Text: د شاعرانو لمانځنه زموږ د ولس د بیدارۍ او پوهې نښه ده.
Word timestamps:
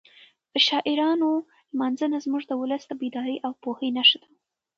د 0.51 0.53
شاعرانو 0.67 1.29
لمانځنه 1.71 2.17
زموږ 2.25 2.43
د 2.47 2.53
ولس 2.61 2.83
د 2.87 2.91
بیدارۍ 3.01 3.37
او 3.45 3.51
پوهې 3.61 3.89
نښه 3.97 4.17
ده. 4.21 4.29